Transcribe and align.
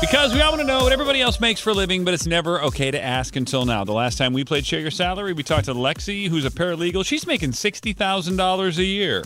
Because 0.00 0.32
we 0.32 0.40
all 0.40 0.52
want 0.52 0.62
to 0.62 0.66
know 0.66 0.82
what 0.82 0.92
everybody 0.92 1.20
else 1.20 1.40
makes 1.40 1.60
for 1.60 1.70
a 1.70 1.74
living, 1.74 2.06
but 2.06 2.14
it's 2.14 2.26
never 2.26 2.62
okay 2.62 2.90
to 2.90 3.00
ask 3.00 3.36
until 3.36 3.66
now. 3.66 3.84
The 3.84 3.92
last 3.92 4.16
time 4.16 4.32
we 4.32 4.44
played 4.44 4.64
Share 4.64 4.80
Your 4.80 4.90
Salary, 4.90 5.34
we 5.34 5.42
talked 5.42 5.66
to 5.66 5.74
Lexi, 5.74 6.26
who's 6.26 6.46
a 6.46 6.50
paralegal. 6.50 7.04
She's 7.04 7.26
making 7.26 7.50
$60,000 7.50 8.78
a 8.78 8.84
year 8.84 9.24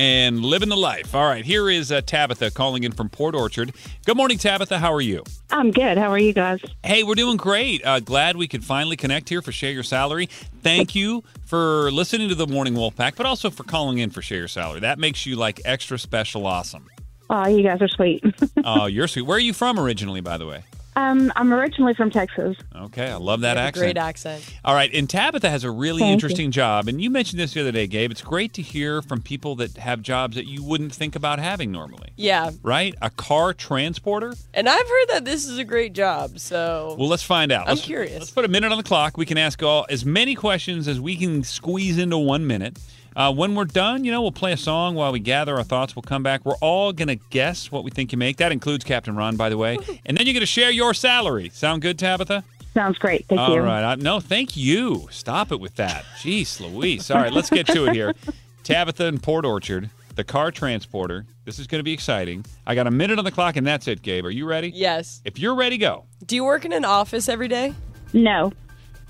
and 0.00 0.44
living 0.44 0.68
the 0.68 0.76
life. 0.76 1.14
All 1.14 1.24
right, 1.24 1.44
here 1.44 1.70
is 1.70 1.92
uh, 1.92 2.00
Tabitha 2.00 2.50
calling 2.50 2.82
in 2.82 2.90
from 2.90 3.08
Port 3.08 3.36
Orchard. 3.36 3.72
Good 4.04 4.16
morning, 4.16 4.36
Tabitha. 4.36 4.78
How 4.80 4.92
are 4.92 5.00
you? 5.00 5.22
I'm 5.50 5.70
good. 5.70 5.96
How 5.96 6.10
are 6.10 6.18
you 6.18 6.32
guys? 6.32 6.60
Hey, 6.84 7.04
we're 7.04 7.14
doing 7.14 7.36
great. 7.36 7.86
Uh, 7.86 8.00
glad 8.00 8.36
we 8.36 8.48
could 8.48 8.64
finally 8.64 8.96
connect 8.96 9.28
here 9.28 9.42
for 9.42 9.52
Share 9.52 9.70
Your 9.70 9.84
Salary. 9.84 10.26
Thank 10.62 10.96
you 10.96 11.22
for 11.44 11.92
listening 11.92 12.28
to 12.30 12.34
the 12.34 12.48
Morning 12.48 12.74
Wolf 12.74 12.96
Pack, 12.96 13.14
but 13.14 13.26
also 13.26 13.50
for 13.50 13.62
calling 13.62 13.98
in 13.98 14.10
for 14.10 14.22
Share 14.22 14.38
Your 14.38 14.48
Salary. 14.48 14.80
That 14.80 14.98
makes 14.98 15.24
you 15.24 15.36
like 15.36 15.60
extra 15.64 16.00
special 16.00 16.46
awesome. 16.48 16.88
Oh, 17.28 17.46
you 17.48 17.62
guys 17.62 17.80
are 17.82 17.88
sweet. 17.88 18.22
Oh, 18.64 18.86
you're 18.86 19.06
sweet. 19.08 19.22
Where 19.22 19.36
are 19.36 19.40
you 19.40 19.52
from 19.52 19.78
originally, 19.78 20.20
by 20.20 20.38
the 20.38 20.46
way? 20.46 20.62
um, 20.96 21.30
I'm 21.36 21.52
originally 21.52 21.92
from 21.92 22.10
Texas. 22.10 22.56
Okay, 22.74 23.10
I 23.10 23.16
love 23.16 23.42
that 23.42 23.52
You 23.52 23.56
have 23.58 23.64
a 23.64 23.68
accent. 23.68 23.82
Great 23.84 23.96
accent. 23.98 24.54
All 24.64 24.74
right, 24.74 24.90
and 24.94 25.08
Tabitha 25.10 25.50
has 25.50 25.62
a 25.62 25.70
really 25.70 26.00
Thank 26.00 26.08
you. 26.08 26.12
interesting 26.14 26.50
job, 26.50 26.88
and 26.88 27.00
you 27.02 27.10
mentioned 27.10 27.38
this 27.38 27.52
the 27.52 27.60
other 27.60 27.70
day, 27.72 27.86
Gabe. 27.86 28.10
It's 28.10 28.22
great 28.22 28.54
to 28.54 28.62
hear 28.62 29.02
from 29.02 29.20
people 29.20 29.54
that 29.56 29.76
have 29.76 30.00
jobs 30.02 30.36
that 30.36 30.46
you 30.46 30.62
wouldn't 30.64 30.94
think 30.94 31.14
about 31.14 31.38
having 31.38 31.70
normally, 31.70 32.08
Yeah. 32.16 32.50
right? 32.62 32.94
A 33.02 33.10
car 33.10 33.52
transporter. 33.52 34.32
And 34.54 34.68
I've 34.70 34.88
heard 34.88 35.06
that 35.10 35.24
this 35.26 35.46
is 35.46 35.58
a 35.58 35.64
great 35.64 35.92
job. 35.92 36.38
So 36.38 36.96
Well, 36.98 37.08
let's 37.08 37.22
find 37.22 37.52
out. 37.52 37.68
I'm 37.68 37.74
Let's- 37.74 37.82
curious. 37.86 38.18
Let's 38.18 38.30
put 38.30 38.46
a 38.46 38.48
minute 38.48 38.72
on 38.72 38.78
the 38.78 38.84
clock. 38.84 39.18
We 39.18 39.26
can 39.26 39.36
ask 39.36 39.62
all 39.62 39.84
as 39.90 40.04
many 40.06 40.34
questions 40.34 40.88
as 40.88 40.98
we 40.98 41.16
can 41.16 41.42
squeeze 41.44 41.98
into 41.98 42.16
one 42.18 42.46
minute. 42.46 42.78
Uh, 43.16 43.32
when 43.32 43.54
we're 43.54 43.64
done, 43.64 44.04
you 44.04 44.12
know, 44.12 44.20
we'll 44.20 44.30
play 44.30 44.52
a 44.52 44.56
song 44.58 44.94
while 44.94 45.10
we 45.10 45.18
gather 45.18 45.56
our 45.56 45.64
thoughts. 45.64 45.96
We'll 45.96 46.02
come 46.02 46.22
back. 46.22 46.44
We're 46.44 46.56
all 46.60 46.92
going 46.92 47.08
to 47.08 47.16
guess 47.30 47.72
what 47.72 47.82
we 47.82 47.90
think 47.90 48.12
you 48.12 48.18
make. 48.18 48.36
That 48.36 48.52
includes 48.52 48.84
Captain 48.84 49.16
Ron, 49.16 49.36
by 49.36 49.48
the 49.48 49.56
way. 49.56 49.78
and 50.06 50.18
then 50.18 50.26
you're 50.26 50.34
going 50.34 50.40
to 50.40 50.46
share 50.46 50.70
your 50.70 50.92
salary. 50.92 51.48
Sound 51.48 51.80
good, 51.80 51.98
Tabitha? 51.98 52.44
Sounds 52.74 52.98
great. 52.98 53.24
Thank 53.26 53.40
All 53.40 53.54
you. 53.54 53.60
All 53.60 53.66
right. 53.66 53.82
I, 53.82 53.94
no, 53.94 54.20
thank 54.20 54.54
you. 54.54 55.08
Stop 55.10 55.50
it 55.50 55.58
with 55.58 55.76
that. 55.76 56.04
Jeez 56.18 56.60
Louise. 56.60 57.10
All 57.10 57.16
right, 57.16 57.32
let's 57.32 57.48
get 57.48 57.66
to 57.68 57.86
it 57.86 57.94
here. 57.94 58.12
Tabitha 58.64 59.06
in 59.06 59.18
Port 59.18 59.46
Orchard, 59.46 59.88
the 60.14 60.24
car 60.24 60.50
transporter. 60.50 61.24
This 61.46 61.58
is 61.58 61.66
going 61.66 61.78
to 61.78 61.84
be 61.84 61.94
exciting. 61.94 62.44
I 62.66 62.74
got 62.74 62.86
a 62.86 62.90
minute 62.90 63.18
on 63.18 63.24
the 63.24 63.30
clock, 63.30 63.56
and 63.56 63.66
that's 63.66 63.88
it, 63.88 64.02
Gabe. 64.02 64.26
Are 64.26 64.30
you 64.30 64.44
ready? 64.44 64.72
yes. 64.74 65.22
If 65.24 65.38
you're 65.38 65.54
ready, 65.54 65.78
go. 65.78 66.04
Do 66.26 66.34
you 66.34 66.44
work 66.44 66.66
in 66.66 66.74
an 66.74 66.84
office 66.84 67.30
every 67.30 67.48
day? 67.48 67.72
No, 68.12 68.52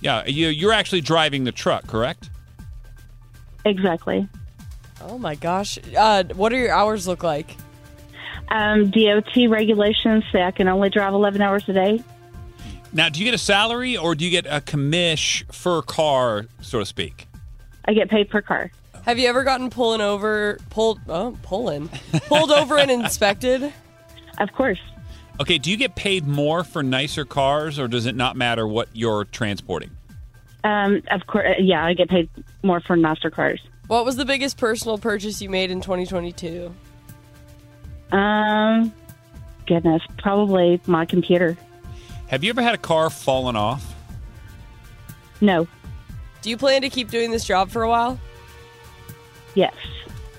Yeah, 0.01 0.25
you, 0.27 0.47
you're 0.47 0.73
actually 0.73 1.01
driving 1.01 1.43
the 1.43 1.53
truck, 1.53 1.89
correct? 1.89 2.31
Exactly. 3.69 4.29
Oh 5.03 5.19
my 5.19 5.35
gosh. 5.35 5.79
Uh, 5.97 6.25
what 6.35 6.49
do 6.51 6.57
your 6.57 6.73
hours 6.73 7.07
look 7.07 7.23
like? 7.23 7.57
Um, 8.49 8.91
DOT 8.91 9.49
regulations 9.49 10.25
say 10.33 10.43
I 10.43 10.51
can 10.51 10.69
only 10.69 10.89
drive 10.89 11.13
11 11.13 11.43
hours 11.43 11.69
a 11.69 11.73
day. 11.73 12.03
Now, 12.93 13.09
do 13.09 13.19
you 13.21 13.25
get 13.25 13.35
a 13.35 13.39
salary 13.39 13.97
or 13.97 14.15
do 14.15 14.25
you 14.25 14.31
get 14.31 14.47
a 14.47 14.61
commish 14.61 15.45
for 15.53 15.83
car, 15.83 16.47
so 16.61 16.79
to 16.79 16.87
speak? 16.87 17.29
I 17.85 17.93
get 17.93 18.09
paid 18.09 18.31
per 18.31 18.41
car. 18.41 18.71
Have 19.05 19.19
you 19.19 19.29
ever 19.29 19.45
gotten 19.45 19.71
pulling 19.71 20.01
over, 20.01 20.59
pulled, 20.71 21.01
oh, 21.09 21.37
pulling, 21.43 21.89
pulled 22.27 22.51
over 22.51 22.79
and 22.79 22.91
inspected? 22.91 23.73
Of 24.39 24.53
course. 24.53 24.81
Okay, 25.41 25.57
do 25.57 25.71
you 25.71 25.79
get 25.79 25.95
paid 25.95 26.27
more 26.27 26.63
for 26.63 26.83
nicer 26.83 27.25
cars 27.25 27.79
or 27.79 27.89
does 27.89 28.05
it 28.05 28.15
not 28.15 28.37
matter 28.37 28.67
what 28.67 28.91
you're 28.93 29.25
transporting? 29.25 29.91
Um, 30.67 31.03
of 31.13 31.27
course. 31.29 31.47
Yeah, 31.61 31.85
I 31.85 31.95
get 31.95 32.09
paid 32.09 32.29
more 32.65 32.81
for 32.81 32.97
nicer 32.97 33.31
cars. 33.31 33.61
What 33.87 34.05
was 34.05 34.17
the 34.17 34.25
biggest 34.25 34.59
personal 34.59 34.99
purchase 34.99 35.41
you 35.41 35.49
made 35.49 35.71
in 35.71 35.81
2022? 35.81 36.75
Um, 38.11 38.93
goodness, 39.67 40.03
probably 40.19 40.81
my 40.87 41.05
computer. 41.05 41.57
Have 42.27 42.43
you 42.43 42.51
ever 42.51 42.63
had 42.63 42.75
a 42.75 42.79
car 42.79 43.11
fallen 43.11 43.55
off? 43.55 43.95
No. 45.41 45.69
Do 46.43 46.51
you 46.51 46.57
plan 46.57 46.83
to 46.83 46.91
keep 46.91 47.11
doing 47.11 47.31
this 47.31 47.45
job 47.45 47.71
for 47.71 47.85
a 47.85 47.89
while? 47.89 48.19
Yes. 49.55 49.75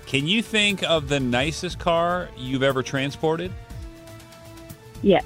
Can 0.07 0.27
you 0.27 0.41
think 0.41 0.83
of 0.83 1.07
the 1.07 1.21
nicest 1.21 1.79
car 1.79 2.29
you've 2.35 2.63
ever 2.63 2.83
transported? 2.83 3.53
Yes. 5.01 5.23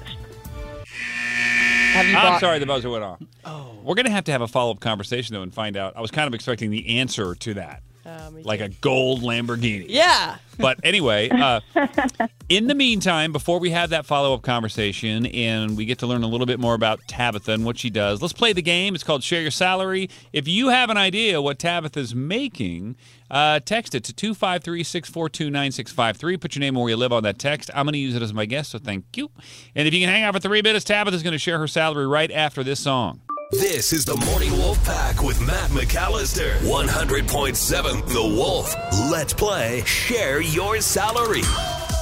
Have 1.92 2.06
you 2.06 2.16
I'm 2.16 2.32
bought- 2.32 2.40
sorry, 2.40 2.58
the 2.58 2.66
buzzer 2.66 2.90
went 2.90 3.04
off. 3.04 3.20
Oh. 3.44 3.74
We're 3.82 3.94
going 3.94 4.06
to 4.06 4.12
have 4.12 4.24
to 4.24 4.32
have 4.32 4.40
a 4.40 4.48
follow 4.48 4.70
up 4.72 4.80
conversation, 4.80 5.34
though, 5.34 5.42
and 5.42 5.52
find 5.52 5.76
out. 5.76 5.96
I 5.96 6.00
was 6.00 6.10
kind 6.10 6.26
of 6.26 6.34
expecting 6.34 6.70
the 6.70 6.98
answer 6.98 7.34
to 7.34 7.54
that, 7.54 7.82
Me 8.04 8.42
like 8.42 8.60
a 8.60 8.68
gold 8.68 9.22
Lamborghini. 9.22 9.86
Yeah. 9.88 10.36
But 10.58 10.80
anyway, 10.84 11.28
uh, 11.30 11.60
in 12.48 12.66
the 12.66 12.74
meantime, 12.74 13.32
before 13.32 13.58
we 13.58 13.70
have 13.70 13.90
that 13.90 14.06
follow 14.06 14.34
up 14.34 14.42
conversation 14.42 15.26
and 15.26 15.76
we 15.76 15.84
get 15.84 15.98
to 16.00 16.06
learn 16.06 16.22
a 16.22 16.26
little 16.26 16.46
bit 16.46 16.60
more 16.60 16.74
about 16.74 17.00
Tabitha 17.06 17.52
and 17.52 17.64
what 17.64 17.78
she 17.78 17.90
does, 17.90 18.20
let's 18.20 18.32
play 18.32 18.52
the 18.52 18.62
game. 18.62 18.94
It's 18.94 19.04
called 19.04 19.22
Share 19.22 19.40
Your 19.40 19.50
Salary. 19.50 20.10
If 20.32 20.46
you 20.46 20.68
have 20.68 20.90
an 20.90 20.96
idea 20.96 21.40
what 21.40 21.58
Tabitha's 21.58 22.14
making, 22.14 22.96
uh, 23.30 23.60
text 23.60 23.94
it 23.94 24.04
to 24.04 24.12
253 24.12 24.84
642 24.84 25.50
9653. 25.50 26.36
Put 26.36 26.54
your 26.54 26.60
name 26.60 26.74
and 26.74 26.82
where 26.82 26.90
you 26.90 26.96
live 26.96 27.12
on 27.12 27.22
that 27.22 27.38
text. 27.38 27.70
I'm 27.74 27.86
going 27.86 27.94
to 27.94 27.98
use 27.98 28.14
it 28.14 28.22
as 28.22 28.34
my 28.34 28.44
guest, 28.44 28.70
so 28.70 28.78
thank 28.78 29.16
you. 29.16 29.30
And 29.74 29.88
if 29.88 29.94
you 29.94 30.00
can 30.00 30.08
hang 30.08 30.22
out 30.22 30.34
for 30.34 30.40
three 30.40 30.62
minutes, 30.62 30.84
Tabitha's 30.84 31.22
going 31.22 31.32
to 31.32 31.38
share 31.38 31.58
her 31.58 31.68
salary 31.68 32.06
right 32.06 32.30
after 32.30 32.62
this 32.62 32.80
song. 32.80 33.20
This 33.52 33.92
is 33.92 34.06
the 34.06 34.16
Morning 34.16 34.50
Wolf 34.52 34.82
Pack 34.82 35.22
with 35.22 35.38
Matt 35.46 35.68
McAllister. 35.72 36.56
100.7 36.60 38.08
The 38.08 38.22
Wolf. 38.22 38.74
Let's 39.10 39.34
play 39.34 39.82
Share 39.84 40.40
Your 40.40 40.80
Salary. 40.80 41.42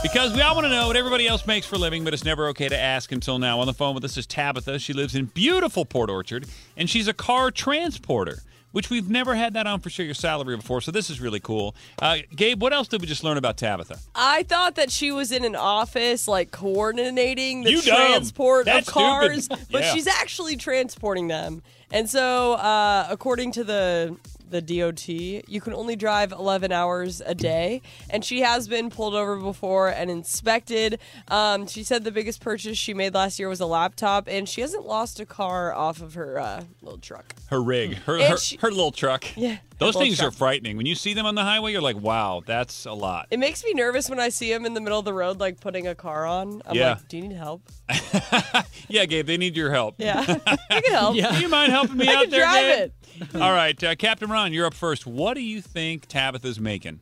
Because 0.01 0.33
we 0.33 0.43
all 0.43 0.55
want 0.55 0.67
to 0.67 0.71
know 0.71 0.87
what 0.87 0.97
everybody 0.97 1.27
else 1.27 1.49
makes 1.49 1.67
for 1.67 1.77
living, 1.77 2.05
but 2.05 2.15
it's 2.15 2.25
never 2.25 2.47
okay 2.51 2.69
to 2.69 2.79
ask 2.79 3.11
until 3.11 3.41
now. 3.41 3.59
On 3.59 3.67
the 3.67 3.75
phone 3.75 3.97
with 3.97 4.05
us 4.05 4.17
is 4.17 4.29
Tabitha. 4.29 4.79
She 4.79 4.93
lives 4.93 5.17
in 5.17 5.25
beautiful 5.25 5.85
Port 5.85 6.09
Orchard, 6.09 6.47
and 6.77 6.89
she's 6.89 7.09
a 7.09 7.13
car 7.13 7.51
transporter, 7.51 8.39
which 8.73 8.91
we've 8.91 9.09
never 9.11 9.35
had 9.35 9.55
that 9.55 9.67
on 9.67 9.81
for 9.81 9.91
Share 9.91 10.05
Your 10.07 10.15
Salary 10.15 10.57
before. 10.57 10.81
So 10.81 10.91
this 10.91 11.11
is 11.11 11.21
really 11.21 11.41
cool. 11.41 11.75
Uh, 12.01 12.19
Gabe, 12.35 12.61
what 12.63 12.73
else 12.73 12.89
did 12.89 13.01
we 13.01 13.07
just 13.07 13.25
learn 13.25 13.37
about 13.37 13.57
Tabitha? 13.57 13.99
I 14.15 14.45
thought 14.45 14.77
that 14.77 14.91
she 14.91 15.11
was 15.13 15.33
in 15.33 15.45
an 15.45 15.57
office, 15.57 16.29
like 16.29 16.51
coordinating 16.51 17.63
the 17.65 17.73
You 17.73 17.83
transport 17.83 18.69
of 18.69 18.87
cars, 18.87 19.45
stupid. 19.45 19.67
but 19.71 19.85
she's 19.85 20.07
actually 20.07 20.57
transporting 20.57 21.29
them. 21.29 21.63
And 21.93 22.09
so, 22.09 22.53
uh, 22.55 23.07
according 23.11 23.53
to 23.53 23.65
the 23.65 24.17
the 24.51 24.61
DOT, 24.61 25.09
you 25.09 25.61
can 25.61 25.73
only 25.75 25.97
drive 25.97 26.33
11 26.33 26.73
hours 26.73 27.21
a 27.25 27.35
day. 27.35 27.83
And 28.09 28.25
she 28.25 28.41
has 28.41 28.69
been 28.69 28.91
pulled 28.91 29.15
over 29.15 29.37
before 29.37 29.89
and 29.89 30.11
inspected. 30.11 30.99
Um, 31.29 31.67
she 31.67 31.83
said 31.83 32.05
the 32.05 32.11
biggest 32.13 32.41
purchase 32.41 32.77
she 32.77 32.95
made 32.95 33.15
last 33.15 33.39
year 33.39 33.49
was 33.49 33.61
a 33.61 33.67
laptop, 33.67 34.27
and 34.29 34.49
she 34.49 34.61
hasn't 34.61 34.87
lost 34.87 35.21
a 35.21 35.27
car 35.27 35.73
off 35.75 36.01
of 36.03 36.15
her 36.15 36.39
uh, 36.39 36.65
little 36.83 36.99
truck. 36.99 37.35
Her 37.49 37.63
rig, 37.63 37.95
her 38.05 38.19
her, 38.23 38.37
she- 38.37 38.57
her 38.59 38.71
little 38.71 38.93
truck. 38.93 39.25
Yeah, 39.37 39.59
Those 39.81 39.95
her 39.95 39.99
little 39.99 40.03
things 40.03 40.21
are 40.23 40.31
frightening. 40.31 40.77
When 40.77 40.87
you 40.87 40.95
see 40.95 41.15
them 41.15 41.27
on 41.27 41.35
the 41.35 41.43
highway, 41.43 41.73
you're 41.73 41.81
like, 41.83 41.97
wow, 41.97 42.43
that's 42.47 42.85
a 42.85 42.93
lot. 42.93 43.27
It 43.31 43.39
makes 43.39 43.65
me 43.65 43.73
nervous 43.75 44.09
when 44.09 44.21
I 44.21 44.29
see 44.29 44.53
them 44.53 44.65
in 44.67 44.75
the 44.75 44.81
middle 44.81 44.99
of 44.99 45.05
the 45.05 45.13
road, 45.15 45.41
like 45.41 45.59
putting 45.61 45.87
a 45.89 45.95
car 45.95 46.27
on. 46.27 46.63
I'm 46.67 46.77
Yeah. 46.77 46.91
like, 46.91 47.09
do 47.09 47.17
you 47.17 47.29
need 47.29 47.37
help? 47.37 47.63
yeah, 48.89 49.05
Gabe, 49.07 49.27
they 49.27 49.37
need 49.37 49.57
your 49.57 49.71
help. 49.71 49.95
Yeah, 49.99 50.21
I 50.47 50.81
can 50.81 50.93
help. 50.93 51.15
Do 51.17 51.21
you 51.41 51.49
mind 51.49 51.73
helping 51.73 51.97
me 51.97 52.09
I 52.11 52.15
out 52.15 52.21
can 52.23 52.31
there, 52.31 52.41
drive 52.43 52.63
Gabe? 52.79 52.91
it. 53.35 53.41
All 53.41 53.53
right, 53.53 53.83
uh, 53.85 53.95
Captain 53.97 54.31
Ron, 54.31 54.53
you're 54.53 54.67
up 54.67 54.75
first. 54.75 55.07
What 55.07 55.35
do 55.35 55.41
you 55.41 55.61
think 55.61 56.07
Tabitha's 56.07 56.61
making? 56.61 57.01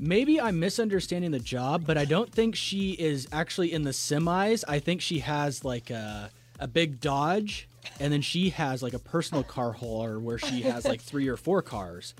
Maybe 0.00 0.38
I'm 0.40 0.60
misunderstanding 0.60 1.30
the 1.30 1.38
job, 1.38 1.84
but 1.86 1.96
I 1.96 2.04
don't 2.04 2.30
think 2.30 2.54
she 2.54 2.92
is 2.92 3.26
actually 3.32 3.72
in 3.72 3.82
the 3.82 3.90
semis. 3.92 4.62
I 4.68 4.78
think 4.78 5.00
she 5.00 5.20
has 5.20 5.64
like 5.64 5.88
a, 5.90 6.30
a 6.60 6.68
big 6.68 7.00
Dodge 7.00 7.66
and 8.00 8.12
then 8.12 8.22
she 8.22 8.50
has 8.50 8.82
like 8.82 8.92
a 8.94 8.98
personal 8.98 9.42
car 9.42 9.72
hauler 9.72 10.18
where 10.20 10.38
she 10.38 10.62
has 10.62 10.84
like 10.84 11.00
three 11.10 11.28
or 11.28 11.36
four 11.36 11.62
cars. 11.62 12.14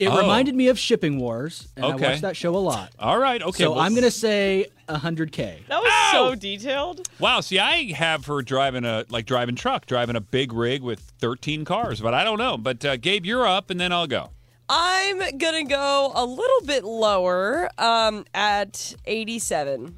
It 0.00 0.08
Oh. 0.08 0.18
reminded 0.20 0.56
me 0.56 0.66
of 0.68 0.78
Shipping 0.78 1.18
Wars, 1.20 1.68
and 1.76 1.84
Okay. 1.84 2.04
I 2.06 2.08
watched 2.10 2.22
that 2.22 2.36
show 2.36 2.56
a 2.56 2.58
lot. 2.58 2.90
All 2.98 3.18
right. 3.18 3.40
Okay. 3.40 3.62
so 3.62 3.70
well- 3.72 3.80
I'm 3.80 3.94
gonna 3.94 4.10
say 4.10 4.66
100k. 4.88 5.66
That 5.68 5.80
was 5.80 5.92
Ow! 5.92 6.10
so 6.30 6.34
detailed. 6.34 7.08
Wow. 7.20 7.40
See, 7.40 7.58
I 7.60 7.92
have 7.92 8.26
her 8.26 8.42
driving 8.42 8.84
a 8.84 9.04
like 9.08 9.24
driving 9.24 9.54
truck, 9.54 9.86
driving 9.86 10.16
a 10.16 10.20
big 10.20 10.52
rig 10.52 10.82
with 10.82 10.98
13 11.20 11.64
cars, 11.64 12.00
but 12.00 12.12
I 12.12 12.24
don't 12.24 12.38
know. 12.38 12.56
But 12.58 12.84
uh, 12.84 12.96
Gabe, 12.96 13.24
you're 13.24 13.46
up, 13.46 13.70
and 13.70 13.78
then 13.78 13.92
I'll 13.92 14.08
go. 14.08 14.30
I'm 14.68 15.18
gonna 15.38 15.64
go 15.64 16.10
a 16.14 16.24
little 16.24 16.66
bit 16.66 16.84
lower 16.84 17.68
um, 17.78 18.24
at 18.34 18.96
87. 19.04 19.94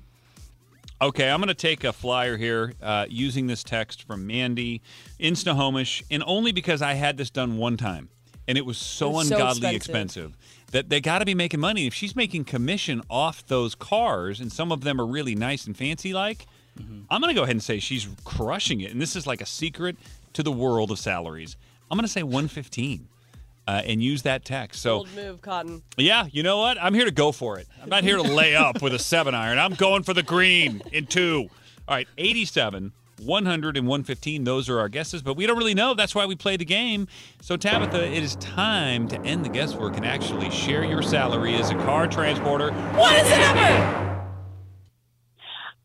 Okay, 1.00 1.28
I'm 1.28 1.40
going 1.40 1.48
to 1.48 1.54
take 1.54 1.84
a 1.84 1.92
flyer 1.92 2.38
here 2.38 2.72
uh, 2.82 3.04
using 3.08 3.46
this 3.46 3.62
text 3.62 4.04
from 4.04 4.26
Mandy 4.26 4.80
in 5.18 5.36
Snohomish, 5.36 6.02
and 6.10 6.22
only 6.26 6.52
because 6.52 6.80
I 6.80 6.94
had 6.94 7.18
this 7.18 7.28
done 7.28 7.58
one 7.58 7.76
time, 7.76 8.08
and 8.48 8.56
it 8.56 8.64
was 8.64 8.78
so 8.78 9.10
was 9.10 9.28
so 9.28 9.34
ungodly 9.34 9.76
expensive. 9.76 10.30
expensive. 10.30 10.36
that 10.72 10.88
they 10.88 11.02
got 11.02 11.18
to 11.18 11.26
be 11.26 11.34
making 11.34 11.60
money. 11.60 11.86
If 11.86 11.92
she's 11.92 12.16
making 12.16 12.46
commission 12.46 13.02
off 13.10 13.46
those 13.46 13.74
cars, 13.74 14.40
and 14.40 14.50
some 14.50 14.72
of 14.72 14.82
them 14.82 14.98
are 14.98 15.06
really 15.06 15.34
nice 15.34 15.66
and 15.66 15.76
fancy, 15.76 16.14
like, 16.14 16.46
I'm 17.10 17.20
going 17.20 17.34
to 17.34 17.38
go 17.38 17.42
ahead 17.42 17.54
and 17.56 17.62
say 17.62 17.78
she's 17.78 18.08
crushing 18.24 18.80
it. 18.80 18.90
And 18.90 19.00
this 19.00 19.16
is 19.16 19.26
like 19.26 19.40
a 19.40 19.46
secret 19.46 19.96
to 20.32 20.42
the 20.42 20.52
world 20.52 20.90
of 20.90 20.98
salaries. 20.98 21.56
I'm 21.90 21.96
going 21.96 22.06
to 22.06 22.12
say 22.12 22.22
115. 22.22 23.08
Uh, 23.68 23.82
and 23.84 24.00
use 24.00 24.22
that 24.22 24.44
text. 24.44 24.80
So 24.80 24.98
Bold 24.98 25.14
move, 25.16 25.42
Cotton. 25.42 25.82
yeah, 25.96 26.26
you 26.30 26.44
know 26.44 26.58
what? 26.58 26.78
I'm 26.80 26.94
here 26.94 27.04
to 27.04 27.10
go 27.10 27.32
for 27.32 27.58
it. 27.58 27.66
I'm 27.82 27.88
not 27.88 28.04
here 28.04 28.16
to 28.16 28.22
lay 28.22 28.54
up 28.54 28.80
with 28.80 28.94
a 28.94 28.98
seven 28.98 29.34
iron. 29.34 29.58
I'm 29.58 29.74
going 29.74 30.04
for 30.04 30.14
the 30.14 30.22
green 30.22 30.82
in 30.92 31.06
two. 31.06 31.48
All 31.88 31.96
right, 31.96 32.06
87, 32.16 32.92
100, 33.24 33.76
and 33.76 33.86
115. 33.88 34.44
Those 34.44 34.68
are 34.68 34.78
our 34.78 34.88
guesses, 34.88 35.22
but 35.22 35.36
we 35.36 35.46
don't 35.46 35.56
really 35.58 35.74
know. 35.74 35.94
That's 35.94 36.14
why 36.14 36.26
we 36.26 36.36
play 36.36 36.56
the 36.56 36.64
game. 36.64 37.08
So, 37.40 37.56
Tabitha, 37.56 38.04
it 38.06 38.22
is 38.22 38.36
time 38.36 39.08
to 39.08 39.20
end 39.22 39.44
the 39.44 39.48
guesswork 39.48 39.96
and 39.96 40.04
actually 40.06 40.50
share 40.50 40.84
your 40.84 41.02
salary 41.02 41.54
as 41.56 41.70
a 41.70 41.74
car 41.74 42.06
transporter. 42.06 42.72
What 42.72 43.16
is 43.20 43.28
the 43.28 43.38
number? 43.38 44.02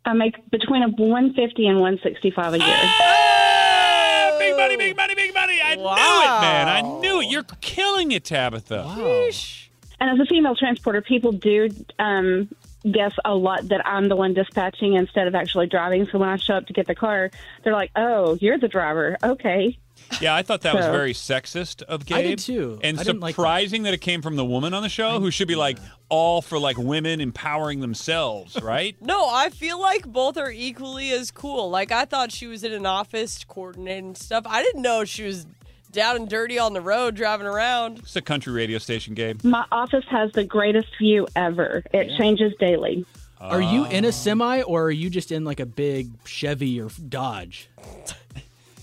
I 0.06 0.14
make 0.14 0.36
between 0.52 0.84
a 0.84 0.90
150 0.90 1.68
and 1.68 1.80
165 1.80 2.54
a 2.54 2.58
year. 2.58 2.68
Ah, 2.68 4.36
big 4.40 4.56
money, 4.58 4.76
big 4.76 4.96
money, 5.36 5.61
big 5.76 5.84
money. 5.84 6.02
I 6.02 6.20
knew 6.20 6.38
it, 6.38 6.42
man. 6.42 6.68
I 6.68 6.82
knew 7.00 7.22
it. 7.22 7.30
You're 7.30 7.44
killing 7.62 8.12
it, 8.12 8.24
Tabitha. 8.26 8.86
Sheesh. 8.98 9.68
And 10.00 10.10
as 10.10 10.26
a 10.26 10.28
female 10.28 10.56
transporter, 10.56 11.02
people 11.02 11.32
do 11.32 11.70
um, 12.00 12.50
guess 12.90 13.14
a 13.24 13.36
lot 13.36 13.68
that 13.68 13.86
I'm 13.86 14.08
the 14.10 14.16
one 14.16 14.34
dispatching 14.34 14.94
instead 14.94 15.28
of 15.28 15.36
actually 15.36 15.68
driving. 15.68 16.08
So 16.12 16.18
when 16.18 16.30
I 16.30 16.38
show 16.38 16.56
up 16.56 16.68
to 16.68 16.74
get 16.74 16.88
the 16.88 16.96
car, 16.96 17.30
they're 17.64 17.74
like, 17.74 17.92
"Oh, 17.96 18.36
you're 18.42 18.58
the 18.58 18.68
driver." 18.68 19.18
Okay. 19.24 19.78
Yeah, 20.20 20.36
I 20.36 20.42
thought 20.42 20.62
that 20.62 20.74
was 20.74 20.86
very 20.88 21.14
sexist 21.14 21.84
of 21.84 22.06
Gabe. 22.06 22.18
I 22.18 22.22
did 22.24 22.40
too. 22.40 22.80
And 22.84 23.00
I 23.00 23.04
didn't 23.04 23.22
like 23.22 23.36
that. 23.36 23.42
surprising 23.42 23.84
that. 23.84 23.94
it 23.94 24.02
came 24.02 24.22
from 24.22 24.36
the 24.36 24.44
woman 24.44 24.74
on 24.74 24.84
the 24.84 24.90
show 24.90 25.20
who 25.20 25.32
should 25.32 25.48
be 25.48 25.56
like 25.56 25.78
all 26.10 26.42
for 26.42 26.60
like 26.60 26.78
women 26.78 27.22
empowering 27.22 27.80
themselves, 27.80 28.60
right? 28.64 28.96
No, 29.00 29.30
I 29.30 29.50
feel 29.52 29.80
like 29.80 30.06
both 30.08 30.38
are 30.38 30.52
equally 30.52 31.12
as 31.12 31.32
cool. 31.32 31.70
Like 31.70 31.92
I 31.92 32.06
thought 32.06 32.32
she 32.32 32.48
was 32.48 32.64
in 32.64 32.74
an 32.74 32.86
office 32.86 33.44
coordinating 33.46 34.16
stuff. 34.16 34.46
I 34.48 34.64
didn't 34.64 34.82
know 34.82 35.06
she 35.06 35.24
was 35.24 35.46
down 35.92 36.16
and 36.16 36.30
dirty 36.30 36.58
on 36.58 36.74
the 36.74 36.82
road 36.82 37.16
driving 37.16 37.48
around. 37.48 38.00
it's 38.00 38.16
a 38.16 38.22
country 38.22 38.54
radio 38.54 38.78
station, 38.78 39.14
Gabe. 39.14 39.44
My 39.44 39.66
office 39.72 40.06
has 40.10 40.32
the 40.32 40.44
greatest 40.44 40.90
view 40.98 41.28
ever. 41.36 41.84
It 41.94 42.18
changes 42.18 42.54
daily. 42.60 43.06
Are 43.40 43.62
you 43.62 43.86
in 43.86 44.06
a 44.06 44.10
oh. 44.10 44.12
semi 44.12 44.62
or 44.62 44.84
are 44.84 44.92
you 44.92 45.10
just 45.10 45.32
in 45.32 45.44
like 45.46 45.60
a 45.60 45.66
big 45.66 46.12
Chevy 46.26 46.80
or 46.80 46.90
Dodge? 47.10 47.70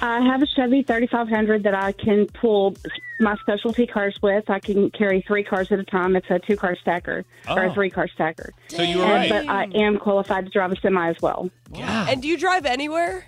I 0.01 0.21
have 0.21 0.43
a 0.43 0.47
Chevy 0.47 0.83
3500 0.83 1.63
that 1.65 1.75
I 1.75 1.93
can 1.93 2.27
pull 2.27 2.77
my 3.21 3.37
specialty 3.37 3.87
cars 3.87 4.17
with. 4.23 4.49
I 4.49 4.61
can 4.61 4.91
carry 4.91 5.23
three 5.23 5.43
cars 5.43 5.73
at 5.73 5.79
a 5.79 5.85
time. 5.85 6.15
It's 6.17 6.31
a 6.31 6.39
two 6.39 6.57
car 6.57 6.77
stacker 6.77 7.25
or 7.49 7.65
Oh. 7.65 7.71
a 7.71 7.75
three 7.75 7.91
car 7.91 8.09
stacker. 8.09 8.53
So 8.69 8.83
you 8.83 8.99
were 8.99 9.05
right. 9.05 9.29
But 9.29 9.49
I 9.49 9.65
am 9.75 9.99
qualified 9.99 10.47
to 10.47 10.51
drive 10.51 10.73
a 10.73 10.81
semi 10.81 11.09
as 11.09 11.17
well. 11.23 11.51
And 11.75 12.21
do 12.23 12.29
you 12.29 12.37
drive 12.37 12.67
anywhere? 12.67 13.27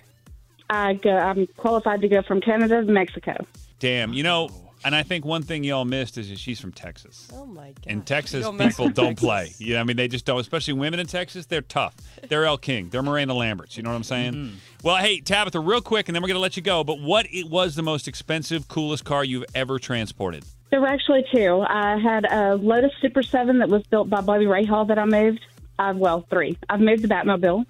I 0.69 0.93
go, 0.93 1.11
I'm 1.11 1.47
qualified 1.57 2.01
to 2.01 2.07
go 2.07 2.21
from 2.21 2.39
Canada 2.39 2.83
to 2.85 2.91
Mexico. 2.91 3.45
Damn. 3.81 4.13
You 4.13 4.23
know, 4.23 4.49
and 4.85 4.95
I 4.95 5.03
think 5.03 5.25
one 5.25 5.43
thing 5.43 5.63
y'all 5.63 5.85
missed 5.85 6.17
is 6.17 6.29
that 6.29 6.39
she's 6.39 6.59
from 6.59 6.71
Texas. 6.71 7.27
Oh 7.33 7.45
my 7.45 7.67
god. 7.73 7.87
In 7.87 8.01
Texas, 8.03 8.43
don't 8.45 8.57
people 8.57 8.89
don't 8.89 9.09
Texas. 9.09 9.25
play. 9.25 9.51
Yeah, 9.59 9.81
I 9.81 9.83
mean, 9.83 9.97
they 9.97 10.07
just 10.07 10.23
don't. 10.23 10.39
Especially 10.39 10.73
women 10.73 10.99
in 10.99 11.07
Texas, 11.07 11.45
they're 11.47 11.61
tough. 11.61 11.95
They're 12.29 12.45
Elle 12.45 12.57
King. 12.57 12.89
They're 12.89 13.03
Miranda 13.03 13.33
Lamberts. 13.33 13.75
You 13.75 13.83
know 13.83 13.89
what 13.89 13.95
I'm 13.97 14.03
saying? 14.03 14.33
Mm-hmm. 14.33 14.55
Well, 14.83 14.95
hey, 14.97 15.19
Tabitha, 15.19 15.59
real 15.59 15.81
quick, 15.81 16.07
and 16.07 16.15
then 16.15 16.21
we're 16.21 16.29
gonna 16.29 16.39
let 16.39 16.55
you 16.55 16.63
go. 16.63 16.83
But 16.83 17.01
what 17.01 17.25
it 17.31 17.49
was 17.49 17.75
the 17.75 17.83
most 17.83 18.07
expensive, 18.07 18.67
coolest 18.69 19.03
car 19.03 19.23
you've 19.25 19.45
ever 19.53 19.77
transported? 19.77 20.45
There 20.69 20.79
were 20.79 20.87
actually 20.87 21.25
two. 21.33 21.65
I 21.67 21.97
had 21.99 22.23
a 22.31 22.55
Lotus 22.55 22.91
Super 23.01 23.23
7 23.23 23.57
that 23.59 23.67
was 23.67 23.83
built 23.87 24.09
by 24.09 24.21
Bobby 24.21 24.45
Ray 24.47 24.63
Hall 24.63 24.85
that 24.85 24.97
I 24.97 25.03
moved. 25.03 25.41
Uh, 25.77 25.93
well, 25.97 26.25
three. 26.29 26.57
I've 26.69 26.79
moved 26.79 27.01
the 27.01 27.09
Batmobile. 27.09 27.65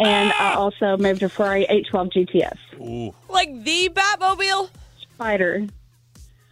And 0.00 0.32
I 0.34 0.54
also 0.54 0.96
moved 0.96 1.24
a 1.24 1.28
Ferrari 1.28 1.64
812 1.68 2.08
GTS. 2.10 2.56
Ooh, 2.80 3.12
Like 3.28 3.64
the 3.64 3.88
Batmobile? 3.88 4.70
Spider. 5.18 5.66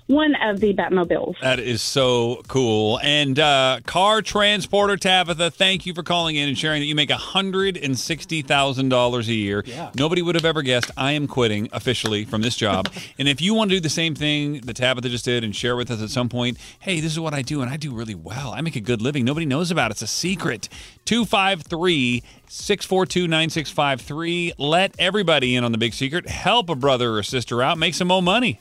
One 0.08 0.36
of 0.36 0.60
the 0.60 0.72
Batmobiles. 0.72 1.34
that 1.40 1.58
is 1.58 1.82
so 1.82 2.42
cool. 2.46 3.00
And 3.02 3.38
uh, 3.40 3.80
car 3.86 4.22
transporter 4.22 4.96
Tabitha, 4.96 5.50
thank 5.50 5.84
you 5.84 5.94
for 5.94 6.04
calling 6.04 6.36
in 6.36 6.48
and 6.48 6.56
sharing 6.56 6.80
that 6.80 6.86
you 6.86 6.94
make 6.94 7.10
hundred 7.10 7.76
and 7.76 7.98
sixty 7.98 8.40
thousand 8.42 8.88
dollars 8.88 9.28
a 9.28 9.34
year. 9.34 9.64
Yeah. 9.66 9.90
Nobody 9.96 10.22
would 10.22 10.36
have 10.36 10.44
ever 10.44 10.62
guessed. 10.62 10.92
I 10.96 11.12
am 11.12 11.26
quitting 11.26 11.68
officially 11.72 12.24
from 12.24 12.42
this 12.42 12.54
job. 12.54 12.88
and 13.18 13.26
if 13.26 13.40
you 13.40 13.52
want 13.52 13.70
to 13.70 13.76
do 13.76 13.80
the 13.80 13.88
same 13.88 14.14
thing 14.14 14.60
that 14.60 14.76
Tabitha 14.76 15.08
just 15.08 15.24
did 15.24 15.42
and 15.42 15.56
share 15.56 15.74
with 15.74 15.90
us 15.90 16.00
at 16.00 16.10
some 16.10 16.28
point, 16.28 16.56
hey, 16.78 17.00
this 17.00 17.10
is 17.10 17.18
what 17.18 17.34
I 17.34 17.42
do 17.42 17.60
and 17.62 17.70
I 17.70 17.76
do 17.76 17.92
really 17.92 18.14
well. 18.14 18.52
I 18.52 18.60
make 18.60 18.76
a 18.76 18.80
good 18.80 19.02
living. 19.02 19.24
Nobody 19.24 19.46
knows 19.46 19.72
about 19.72 19.90
it. 19.90 19.94
It's 19.94 20.02
a 20.02 20.06
secret. 20.06 20.68
253 21.06 22.22
642 22.48 23.26
9653. 23.28 24.52
Let 24.58 24.94
everybody 24.98 25.56
in 25.56 25.64
on 25.64 25.72
the 25.72 25.78
big 25.78 25.94
secret. 25.94 26.28
Help 26.28 26.70
a 26.70 26.74
brother 26.76 27.16
or 27.16 27.22
sister 27.22 27.62
out. 27.62 27.76
Make 27.78 27.94
some 27.94 28.08
more 28.08 28.22
money. 28.22 28.60